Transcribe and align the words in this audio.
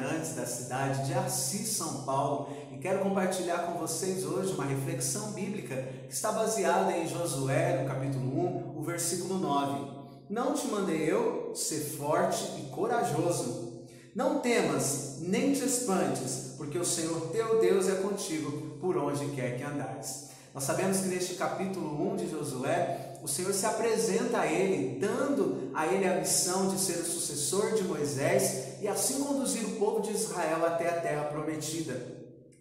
habitantes 0.00 0.34
da 0.34 0.46
cidade 0.46 1.06
de 1.06 1.14
Assis, 1.14 1.68
São 1.68 2.02
Paulo, 2.02 2.56
e 2.72 2.78
quero 2.78 3.00
compartilhar 3.00 3.58
com 3.66 3.78
vocês 3.78 4.24
hoje 4.24 4.52
uma 4.52 4.64
reflexão 4.64 5.32
bíblica 5.32 5.76
que 6.08 6.14
está 6.14 6.32
baseada 6.32 6.96
em 6.96 7.06
Josué, 7.06 7.82
no 7.82 7.88
capítulo 7.88 8.24
1, 8.24 8.78
o 8.78 8.82
versículo 8.82 9.38
9. 9.38 10.00
Não 10.28 10.54
te 10.54 10.66
mandei 10.68 11.10
eu 11.10 11.52
ser 11.54 11.80
forte 11.80 12.44
e 12.60 12.70
corajoso. 12.70 13.84
Não 14.14 14.40
temas, 14.40 15.18
nem 15.20 15.52
te 15.52 15.64
espantes, 15.64 16.54
porque 16.56 16.78
o 16.78 16.84
Senhor 16.84 17.28
teu 17.30 17.60
Deus 17.60 17.88
é 17.88 17.96
contigo 17.96 18.78
por 18.80 18.96
onde 18.96 19.26
quer 19.36 19.56
que 19.56 19.62
andares. 19.62 20.30
Nós 20.54 20.64
sabemos 20.64 21.00
que 21.00 21.08
neste 21.08 21.34
capítulo 21.34 22.12
1 22.12 22.16
de 22.16 22.30
Josué, 22.30 23.09
Senhor 23.30 23.54
se 23.54 23.64
apresenta 23.64 24.40
a 24.40 24.46
ele, 24.46 24.98
dando 24.98 25.70
a 25.72 25.86
ele 25.86 26.06
a 26.06 26.16
missão 26.16 26.68
de 26.68 26.80
ser 26.80 26.98
o 26.98 27.04
sucessor 27.04 27.74
de 27.74 27.84
Moisés 27.84 28.80
e 28.80 28.88
assim 28.88 29.22
conduzir 29.24 29.64
o 29.64 29.76
povo 29.76 30.00
de 30.00 30.12
Israel 30.12 30.64
até 30.66 30.88
a 30.88 31.00
terra 31.00 31.24
prometida. 31.24 32.18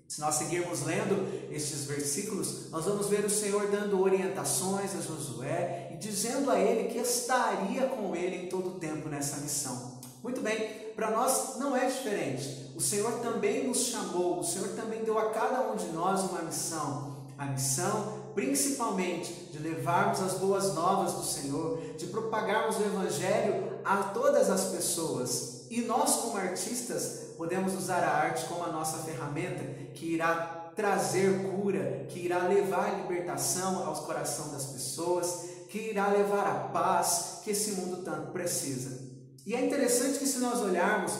Se 0.07 0.19
nós 0.21 0.35
seguirmos 0.35 0.83
lendo 0.85 1.27
estes 1.51 1.85
versículos, 1.85 2.69
nós 2.71 2.85
vamos 2.85 3.07
ver 3.07 3.23
o 3.25 3.29
Senhor 3.29 3.67
dando 3.67 4.01
orientações 4.01 4.95
a 4.95 5.01
Josué 5.01 5.91
e 5.93 5.97
dizendo 5.97 6.49
a 6.49 6.59
ele 6.59 6.89
que 6.89 6.97
estaria 6.97 7.85
com 7.87 8.15
ele 8.15 8.45
em 8.45 8.49
todo 8.49 8.69
o 8.69 8.79
tempo 8.79 9.07
nessa 9.07 9.37
missão. 9.37 9.99
Muito 10.23 10.41
bem, 10.41 10.91
para 10.95 11.11
nós 11.11 11.57
não 11.57 11.77
é 11.77 11.85
diferente. 11.85 12.73
O 12.75 12.81
Senhor 12.81 13.19
também 13.19 13.67
nos 13.67 13.85
chamou, 13.85 14.39
o 14.39 14.43
Senhor 14.43 14.69
também 14.69 15.03
deu 15.03 15.17
a 15.17 15.29
cada 15.29 15.71
um 15.71 15.75
de 15.75 15.85
nós 15.87 16.21
uma 16.21 16.41
missão. 16.41 17.18
A 17.39 17.45
missão, 17.45 18.31
principalmente, 18.35 19.33
de 19.49 19.59
levarmos 19.59 20.19
as 20.19 20.33
boas 20.33 20.75
novas 20.75 21.13
do 21.13 21.23
Senhor, 21.23 21.79
de 21.97 22.07
propagarmos 22.07 22.75
o 22.77 22.83
Evangelho 22.83 23.79
a 23.85 23.95
todas 24.03 24.49
as 24.49 24.65
pessoas. 24.65 25.61
E 25.69 25.83
nós, 25.83 26.17
como 26.17 26.35
artistas, 26.35 27.29
podemos 27.37 27.73
usar 27.75 28.03
a 28.03 28.13
arte 28.13 28.45
como 28.45 28.65
a 28.65 28.71
nossa 28.73 28.97
ferramenta 28.97 29.63
que 29.93 30.15
irá 30.15 30.71
trazer 30.75 31.49
cura, 31.49 32.05
que 32.09 32.19
irá 32.19 32.39
levar 32.39 32.89
a 32.89 32.97
libertação 32.97 33.87
aos 33.87 33.99
corações 33.99 34.51
das 34.51 34.65
pessoas, 34.65 35.45
que 35.69 35.91
irá 35.91 36.07
levar 36.07 36.45
a 36.45 36.67
paz 36.73 37.39
que 37.41 37.51
esse 37.51 37.71
mundo 37.71 38.03
tanto 38.03 38.31
precisa. 38.31 38.99
E 39.45 39.55
é 39.55 39.65
interessante 39.65 40.19
que, 40.19 40.27
se 40.27 40.39
nós 40.39 40.59
olharmos 40.59 41.13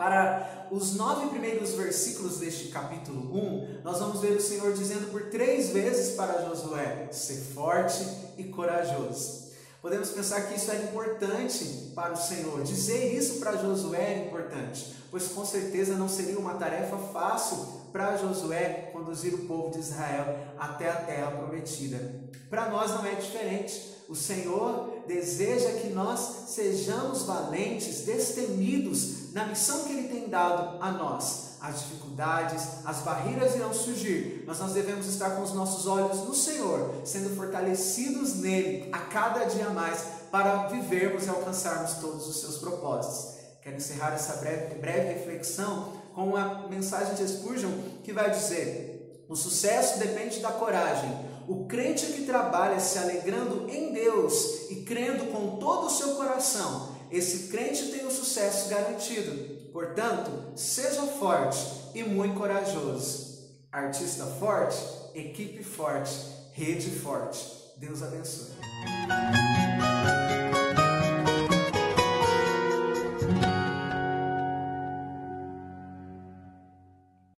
para 0.00 0.66
os 0.70 0.94
nove 0.94 1.26
primeiros 1.26 1.74
versículos 1.74 2.38
deste 2.38 2.68
capítulo 2.68 3.36
1, 3.36 3.82
nós 3.84 3.98
vamos 3.98 4.22
ver 4.22 4.32
o 4.32 4.40
Senhor 4.40 4.72
dizendo 4.72 5.10
por 5.10 5.24
três 5.24 5.68
vezes 5.68 6.16
para 6.16 6.48
Josué: 6.48 7.08
ser 7.12 7.36
forte 7.52 8.02
e 8.38 8.44
corajoso. 8.44 9.50
Podemos 9.82 10.08
pensar 10.08 10.48
que 10.48 10.54
isso 10.56 10.70
é 10.70 10.76
importante 10.76 11.92
para 11.94 12.14
o 12.14 12.16
Senhor. 12.16 12.62
Dizer 12.62 13.14
isso 13.14 13.40
para 13.40 13.58
Josué 13.58 14.14
é 14.14 14.26
importante, 14.26 14.96
pois 15.10 15.28
com 15.28 15.44
certeza 15.44 15.94
não 15.96 16.08
seria 16.08 16.38
uma 16.38 16.54
tarefa 16.54 16.96
fácil 16.96 17.58
para 17.92 18.16
Josué 18.16 18.88
conduzir 18.94 19.34
o 19.34 19.46
povo 19.46 19.70
de 19.70 19.80
Israel 19.80 20.34
até 20.58 20.88
a 20.88 20.96
terra 20.96 21.30
prometida. 21.32 22.22
Para 22.48 22.70
nós 22.70 22.90
não 22.92 23.04
é 23.04 23.16
diferente. 23.16 23.99
O 24.10 24.16
Senhor 24.16 25.04
deseja 25.06 25.70
que 25.74 25.90
nós 25.90 26.48
sejamos 26.48 27.22
valentes, 27.22 28.00
destemidos 28.00 29.32
na 29.32 29.46
missão 29.46 29.84
que 29.84 29.92
Ele 29.92 30.08
tem 30.08 30.28
dado 30.28 30.82
a 30.82 30.90
nós. 30.90 31.50
As 31.60 31.78
dificuldades, 31.78 32.84
as 32.84 33.02
barreiras 33.02 33.54
irão 33.54 33.72
surgir, 33.72 34.42
mas 34.48 34.58
nós 34.58 34.72
devemos 34.72 35.06
estar 35.06 35.36
com 35.36 35.42
os 35.42 35.52
nossos 35.54 35.86
olhos 35.86 36.26
no 36.26 36.34
Senhor, 36.34 37.02
sendo 37.04 37.36
fortalecidos 37.36 38.34
nele 38.34 38.88
a 38.90 38.98
cada 38.98 39.44
dia 39.44 39.70
mais 39.70 40.04
para 40.28 40.66
vivermos 40.66 41.26
e 41.26 41.28
alcançarmos 41.28 41.94
todos 42.00 42.26
os 42.26 42.40
seus 42.40 42.58
propósitos. 42.58 43.38
Quero 43.62 43.76
encerrar 43.76 44.12
essa 44.12 44.38
breve, 44.38 44.74
breve 44.74 45.12
reflexão 45.12 45.92
com 46.16 46.30
uma 46.30 46.66
mensagem 46.66 47.14
de 47.14 47.28
Spurgeon 47.28 47.70
que 48.02 48.12
vai 48.12 48.28
dizer: 48.28 49.24
o 49.28 49.36
sucesso 49.36 50.00
depende 50.00 50.40
da 50.40 50.50
coragem, 50.50 51.29
o 51.48 51.66
crente 51.66 52.06
que 52.06 52.24
trabalha 52.24 52.80
se 52.80 52.98
alegrando 52.98 53.68
em 53.68 53.92
Deus 53.92 54.70
e 54.70 54.82
crendo 54.82 55.26
com 55.26 55.58
todo 55.58 55.86
o 55.86 55.90
seu 55.90 56.14
coração, 56.16 56.96
esse 57.10 57.48
crente 57.48 57.88
tem 57.88 58.06
o 58.06 58.10
sucesso 58.10 58.68
garantido. 58.68 59.70
Portanto, 59.72 60.30
seja 60.54 61.02
forte 61.02 61.58
e 61.94 62.02
muito 62.02 62.34
corajoso. 62.34 63.30
Artista 63.70 64.26
forte, 64.26 64.78
equipe 65.14 65.62
forte, 65.62 66.12
rede 66.52 66.90
forte. 66.90 67.44
Deus 67.76 68.02
abençoe. 68.02 68.54